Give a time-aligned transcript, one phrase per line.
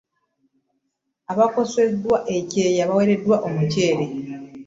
[1.31, 4.05] Abaakosebwa ekyeya baweereddwa omuccere.